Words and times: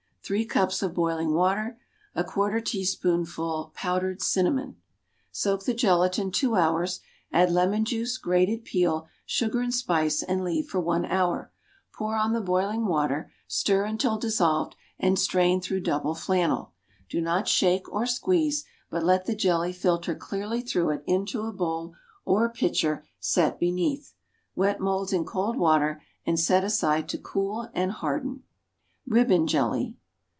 Three 0.23 0.45
cups 0.45 0.81
of 0.81 0.93
boiling 0.93 1.33
water. 1.33 1.77
A 2.15 2.23
quarter 2.23 2.61
teaspoonful 2.61 3.73
powdered 3.75 4.21
cinnamon. 4.21 4.77
Soak 5.29 5.65
the 5.65 5.73
gelatine 5.73 6.31
two 6.31 6.55
hours; 6.55 7.01
add 7.33 7.51
lemon 7.51 7.83
juice, 7.83 8.17
grated 8.17 8.63
peel, 8.63 9.09
sugar 9.25 9.59
and 9.59 9.73
spice, 9.73 10.23
and 10.23 10.41
leave 10.41 10.67
for 10.69 10.79
one 10.79 11.03
hour. 11.03 11.51
Pour 11.93 12.15
on 12.15 12.31
the 12.31 12.39
boiling 12.39 12.85
water, 12.85 13.29
stir 13.45 13.83
until 13.83 14.17
dissolved, 14.17 14.77
and 14.97 15.19
strain 15.19 15.59
through 15.59 15.81
double 15.81 16.15
flannel. 16.15 16.71
Do 17.09 17.19
not 17.19 17.49
shake 17.49 17.91
or 17.91 18.05
squeeze, 18.05 18.63
but 18.89 19.03
let 19.03 19.25
the 19.25 19.35
jelly 19.35 19.73
filter 19.73 20.15
clearly 20.15 20.61
through 20.61 20.91
it 20.91 21.03
into 21.05 21.41
a 21.41 21.51
bowl 21.51 21.93
or 22.23 22.47
pitcher 22.47 23.05
set 23.19 23.59
beneath. 23.59 24.13
Wet 24.55 24.79
moulds 24.79 25.11
in 25.11 25.25
cold 25.25 25.57
water 25.57 26.01
and 26.25 26.39
set 26.39 26.63
aside 26.63 27.09
to 27.09 27.17
cool 27.17 27.69
and 27.73 27.91
harden. 27.91 28.43
Ribbon 29.05 29.45
Jelly. 29.45 29.97